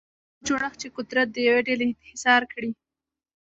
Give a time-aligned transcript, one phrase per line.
[0.03, 2.71] هغه جوړښت چې قدرت د یوې ډلې انحصار کړي.